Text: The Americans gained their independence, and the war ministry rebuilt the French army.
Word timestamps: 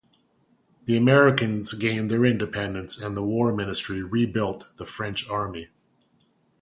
The 0.85 0.97
Americans 0.97 1.73
gained 1.73 2.09
their 2.09 2.25
independence, 2.25 2.97
and 2.99 3.15
the 3.15 3.21
war 3.21 3.55
ministry 3.55 4.01
rebuilt 4.01 4.65
the 4.77 4.85
French 4.87 5.29
army. 5.29 5.67